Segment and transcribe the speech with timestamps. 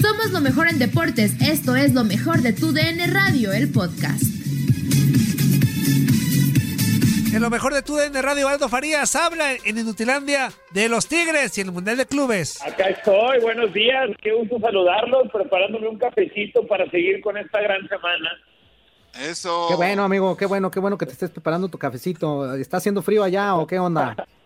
[0.00, 1.40] Somos lo mejor en deportes.
[1.40, 4.22] Esto es lo mejor de tu DN Radio, el podcast.
[7.32, 11.56] En lo mejor de tu DN Radio, Aldo Farías habla en Inutilandia de los Tigres
[11.58, 12.60] y el Mundial de Clubes.
[12.66, 17.86] Acá estoy, buenos días, qué gusto saludarlos, preparándome un cafecito para seguir con esta gran
[17.86, 18.30] semana.
[19.20, 19.66] Eso.
[19.68, 22.54] Qué bueno, amigo, qué bueno, qué bueno que te estés preparando tu cafecito.
[22.54, 24.16] ¿Está haciendo frío allá o qué onda?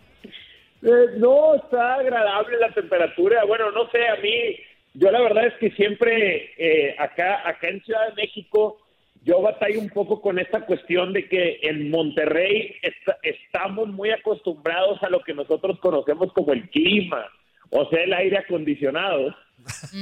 [0.83, 3.45] Eh, no, está agradable la temperatura.
[3.45, 4.57] Bueno, no sé, a mí,
[4.93, 8.79] yo la verdad es que siempre eh, acá, acá en Ciudad de México,
[9.23, 15.01] yo batallo un poco con esta cuestión de que en Monterrey está- estamos muy acostumbrados
[15.01, 17.25] a lo que nosotros conocemos como el clima,
[17.69, 19.33] o sea, el aire acondicionado.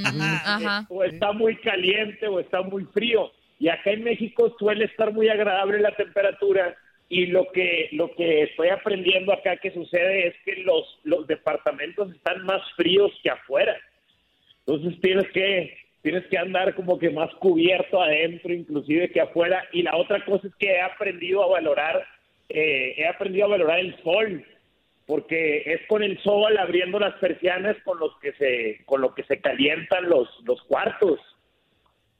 [0.03, 0.85] Ajá.
[0.89, 3.31] o está muy caliente o está muy frío.
[3.59, 6.75] Y acá en México suele estar muy agradable la temperatura
[7.11, 12.09] y lo que lo que estoy aprendiendo acá que sucede es que los los departamentos
[12.09, 13.75] están más fríos que afuera.
[14.65, 19.83] Entonces tienes que tienes que andar como que más cubierto adentro inclusive que afuera y
[19.83, 22.01] la otra cosa es que he aprendido a valorar
[22.47, 24.45] eh, he aprendido a valorar el sol
[25.05, 29.23] porque es con el sol abriendo las persianas con los que se con lo que
[29.23, 31.19] se calientan los los cuartos.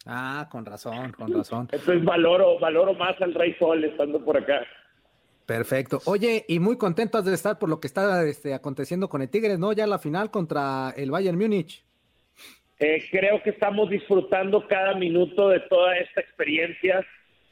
[0.05, 1.70] Ah, con razón, con razón.
[1.72, 4.66] Entonces valoro valoro más al Rey Sol estando por acá.
[5.52, 5.99] Perfecto.
[6.05, 9.59] Oye, y muy contentos de estar por lo que está este, aconteciendo con el Tigres,
[9.59, 9.73] ¿no?
[9.73, 11.83] Ya la final contra el Bayern Múnich.
[12.80, 17.05] Eh, creo que estamos disfrutando cada minuto de toda esta experiencia.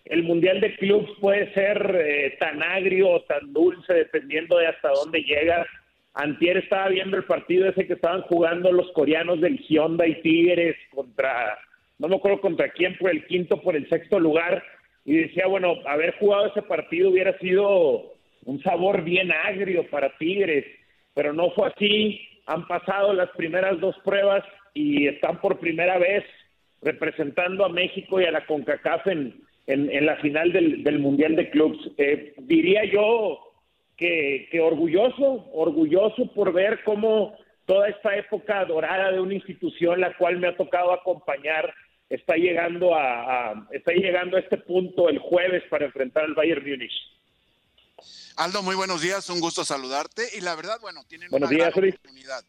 [0.05, 4.91] El Mundial de Clubs puede ser eh, tan agrio o tan dulce dependiendo de hasta
[4.91, 5.67] dónde llega.
[6.13, 11.59] Antier estaba viendo el partido ese que estaban jugando los coreanos del Hyundai Tigres contra,
[11.97, 14.63] no me acuerdo contra quién, por el quinto, por el sexto lugar.
[15.09, 18.13] Y decía, bueno, haber jugado ese partido hubiera sido
[18.45, 20.65] un sabor bien agrio para Tigres,
[21.15, 22.21] pero no fue así.
[22.45, 24.43] Han pasado las primeras dos pruebas
[24.75, 26.23] y están por primera vez
[26.83, 29.33] representando a México y a la CONCACAF en,
[29.65, 31.79] en, en la final del, del Mundial de Clubs.
[31.97, 33.39] Eh, diría yo
[33.97, 40.15] que, que orgulloso, orgulloso por ver cómo toda esta época dorada de una institución la
[40.17, 41.73] cual me ha tocado acompañar
[42.09, 46.67] está llegando a, a- está llegando a este punto el jueves para enfrentar al Bayern
[46.67, 46.91] Múnich.
[48.37, 50.23] Aldo, muy buenos días, un gusto saludarte.
[50.37, 52.43] Y la verdad, bueno, tienen Buenos una días, gran oportunidad.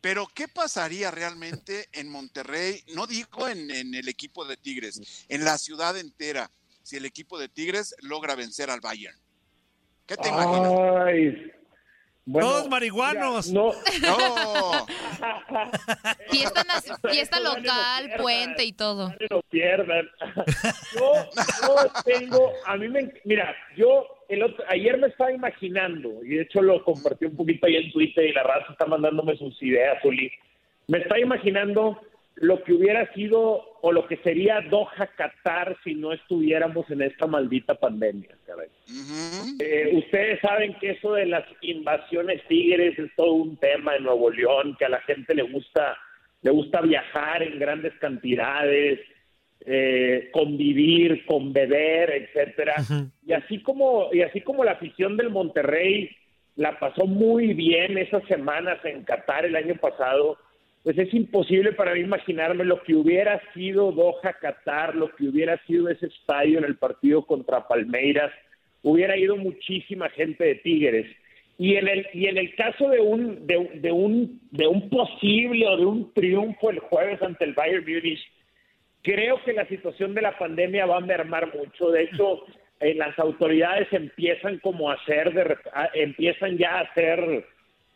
[0.00, 2.84] Pero, ¿qué pasaría realmente en Monterrey?
[2.94, 6.50] No digo en, en el equipo de Tigres, en la ciudad entera,
[6.82, 9.18] si el equipo de Tigres logra vencer al Bayern.
[10.06, 10.72] ¿Qué te imaginas?
[12.30, 13.50] Bueno, Todos marihuanos.
[13.50, 13.72] no,
[14.02, 14.86] No,
[16.30, 16.62] Fiesta,
[17.10, 18.20] fiesta local, pierdan.
[18.22, 19.14] puente y todo.
[19.30, 20.06] lo pierdan.
[20.94, 21.12] Yo,
[21.62, 21.74] yo
[22.04, 26.60] tengo, a mí me, mira, yo el otro, ayer me estaba imaginando, y de hecho
[26.60, 30.30] lo compartí un poquito ahí en Twitter y la raza está mandándome sus ideas, Uli.
[30.86, 31.98] Me estaba imaginando
[32.34, 37.26] lo que hubiera sido o lo que sería Doha Qatar si no estuviéramos en esta
[37.26, 38.36] maldita pandemia.
[39.60, 44.30] Eh, ustedes saben que eso de las invasiones tigres es todo un tema en Nuevo
[44.30, 45.96] León, que a la gente le gusta,
[46.42, 49.00] le gusta viajar en grandes cantidades,
[49.64, 52.76] eh, convivir, con beber, etcétera.
[53.26, 56.10] Y así como, y así como la afición del Monterrey
[56.56, 60.38] la pasó muy bien esas semanas en Qatar el año pasado,
[60.84, 65.58] pues es imposible para mí imaginarme lo que hubiera sido Doha Qatar, lo que hubiera
[65.66, 68.32] sido ese estadio en el partido contra Palmeiras,
[68.82, 71.06] hubiera ido muchísima gente de Tigres.
[71.58, 75.66] Y en el y en el caso de un de, de un de un posible
[75.66, 78.20] o de un triunfo el jueves ante el Bayern Múnich,
[79.02, 81.90] creo que la situación de la pandemia va a mermar mucho.
[81.90, 82.44] De hecho,
[82.78, 87.44] eh, las autoridades empiezan como a hacer, de, a- empiezan ya a hacer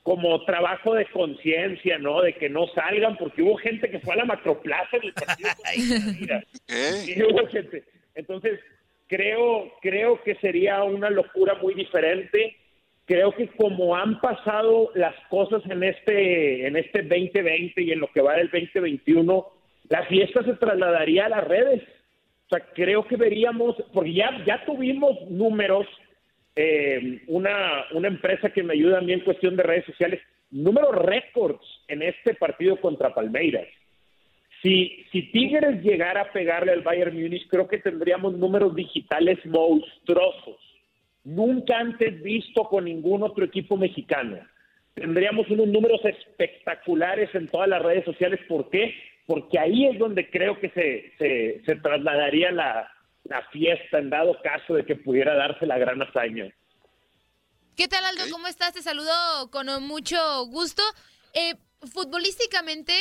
[0.03, 2.23] como trabajo de conciencia, ¿no?
[2.23, 5.51] De que no salgan, porque hubo gente que fue a la macroplaza en el partido.
[6.67, 7.85] Sí, hubo gente.
[8.15, 8.59] Entonces,
[9.07, 12.57] creo, creo que sería una locura muy diferente.
[13.05, 18.09] Creo que como han pasado las cosas en este, en este 2020 y en lo
[18.09, 19.47] que va del 2021,
[19.89, 21.83] la fiesta se trasladaría a las redes.
[22.47, 25.87] O sea, creo que veríamos, porque ya, ya tuvimos números,
[26.55, 30.21] eh, una, una empresa que me ayuda a mí en cuestión de redes sociales,
[30.51, 33.67] números récords en este partido contra Palmeiras.
[34.61, 40.59] Si, si Tigres llegara a pegarle al Bayern Múnich, creo que tendríamos números digitales monstruosos,
[41.25, 44.39] nunca antes visto con ningún otro equipo mexicano.
[44.95, 48.39] Tendríamos unos números espectaculares en todas las redes sociales.
[48.47, 48.95] ¿Por qué?
[49.27, 52.89] Porque ahí es donde creo que se, se, se trasladaría la,
[53.33, 56.55] la fiesta en dado caso de que pudiera darse la gran hazaña.
[57.77, 58.25] ¿Qué tal, Aldo?
[58.31, 58.75] ¿Cómo estás?
[58.75, 60.83] Te saludo con mucho gusto.
[61.33, 62.93] Eh, futbolísticamente,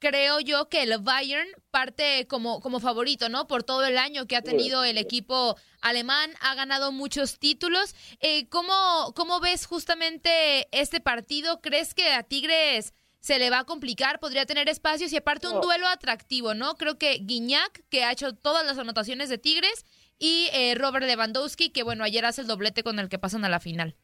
[0.00, 3.46] creo yo que el Bayern parte como, como favorito, ¿no?
[3.46, 7.94] Por todo el año que ha tenido el equipo alemán, ha ganado muchos títulos.
[8.18, 11.60] Eh, ¿cómo, ¿Cómo ves justamente este partido?
[11.60, 14.20] ¿Crees que a Tigres se le va a complicar?
[14.20, 15.12] ¿Podría tener espacios?
[15.12, 16.74] Y aparte un duelo atractivo, ¿no?
[16.74, 19.84] Creo que Guiñac, que ha hecho todas las anotaciones de Tigres,
[20.18, 23.48] y eh, Robert Lewandowski, que bueno, ayer hace el doblete con el que pasan a
[23.48, 23.94] la final.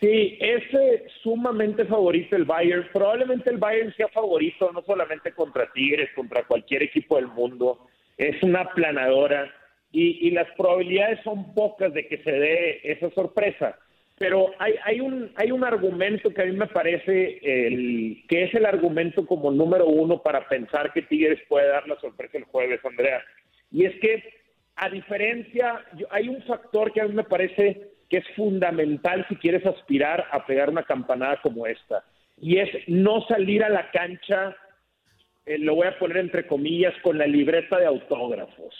[0.00, 2.88] Sí, es eh, sumamente favorito el Bayern.
[2.92, 7.86] Probablemente el Bayern sea favorito no solamente contra Tigres, contra cualquier equipo del mundo.
[8.16, 9.52] Es una aplanadora
[9.92, 13.78] y, y las probabilidades son pocas de que se dé esa sorpresa.
[14.16, 18.54] Pero hay, hay, un, hay un argumento que a mí me parece el, que es
[18.54, 22.80] el argumento como número uno para pensar que Tigres puede dar la sorpresa el jueves,
[22.84, 23.22] Andrea.
[23.72, 24.22] Y es que,
[24.76, 29.34] a diferencia, yo- hay un factor que a mí me parece que es fundamental si
[29.36, 32.04] quieres aspirar a pegar una campanada como esta.
[32.40, 34.56] Y es no salir a la cancha,
[35.46, 38.74] eh, lo voy a poner entre comillas, con la libreta de autógrafos.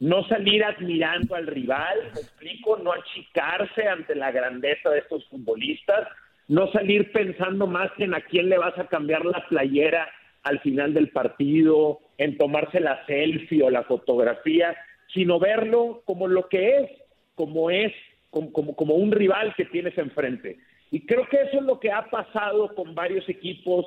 [0.00, 6.08] No salir admirando al rival, me explico, no achicarse ante la grandeza de estos futbolistas,
[6.48, 10.08] no salir pensando más en a quién le vas a cambiar la playera
[10.42, 14.74] al final del partido, en tomarse la selfie o la fotografía,
[15.12, 16.90] sino verlo como lo que es,
[17.34, 17.92] como es,
[18.30, 20.58] como, como, como un rival que tienes enfrente.
[20.90, 23.86] Y creo que eso es lo que ha pasado con varios equipos,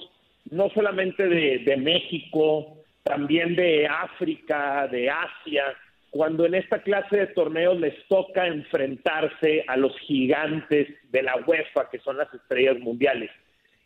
[0.52, 5.66] no solamente de, de México, también de África, de Asia,
[6.14, 11.90] cuando en esta clase de torneos les toca enfrentarse a los gigantes de la UEFA,
[11.90, 13.32] que son las estrellas mundiales.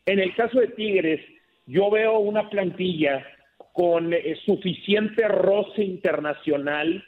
[0.06, 1.22] En el caso de Tigres,
[1.68, 3.26] yo veo una plantilla
[3.72, 7.02] con eh, suficiente roce internacional,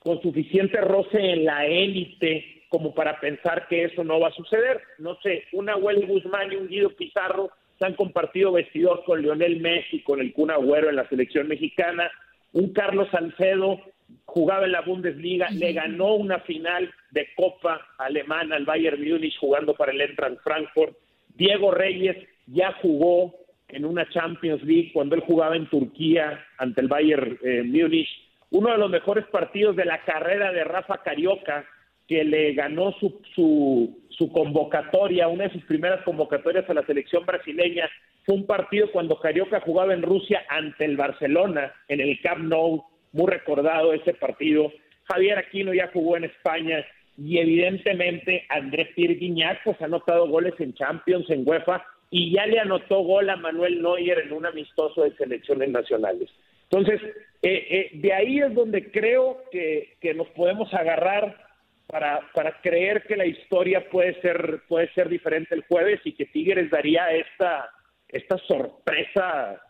[0.00, 4.82] con suficiente roce en la élite como para pensar que eso no va a suceder.
[4.98, 9.60] No sé, un Nahuel Guzmán y un Guido Pizarro se han compartido vestidor con Lionel
[9.60, 12.10] Messi, con el Kun Agüero en la selección mexicana.
[12.52, 13.80] Un Carlos Salcedo
[14.28, 19.74] jugaba en la Bundesliga, le ganó una final de Copa alemana al Bayern Múnich jugando
[19.74, 20.94] para el Eintracht Frankfurt.
[21.34, 22.16] Diego Reyes
[22.46, 23.34] ya jugó
[23.68, 28.08] en una Champions League cuando él jugaba en Turquía ante el Bayern eh, Múnich.
[28.50, 31.64] Uno de los mejores partidos de la carrera de Rafa Carioca,
[32.06, 37.24] que le ganó su, su, su convocatoria, una de sus primeras convocatorias a la selección
[37.24, 37.88] brasileña,
[38.26, 42.84] fue un partido cuando Carioca jugaba en Rusia ante el Barcelona, en el Camp Nou,
[43.12, 44.72] muy recordado ese partido.
[45.04, 46.84] Javier Aquino ya jugó en España
[47.16, 52.46] y evidentemente Andrés Pierre Guignac pues, ha anotado goles en Champions, en UEFA y ya
[52.46, 56.30] le anotó gol a Manuel Neuer en un amistoso de selecciones nacionales.
[56.70, 57.00] Entonces,
[57.42, 61.46] eh, eh, de ahí es donde creo que, que nos podemos agarrar
[61.86, 66.26] para, para creer que la historia puede ser, puede ser diferente el jueves y que
[66.26, 67.70] Tigres daría esta,
[68.08, 69.60] esta sorpresa,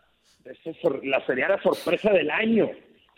[0.43, 2.69] esta sor- la, sería la sorpresa del año,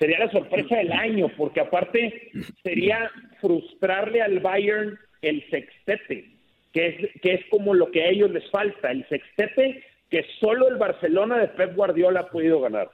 [0.01, 2.31] sería la sorpresa del año, porque aparte
[2.63, 6.27] sería frustrarle al Bayern el sextete,
[6.73, 10.67] que es, que es como lo que a ellos les falta, el sextete que solo
[10.69, 12.89] el Barcelona de Pep Guardiola ha podido ganar.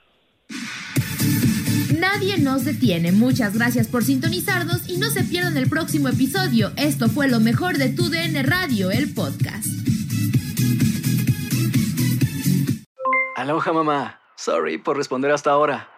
[1.98, 3.10] Nadie nos detiene.
[3.10, 6.72] Muchas gracias por sintonizarnos y no se pierdan el próximo episodio.
[6.76, 9.66] Esto fue lo mejor de tu DN Radio, el podcast.
[13.34, 14.20] Aloha mamá.
[14.36, 15.97] Sorry por responder hasta ahora.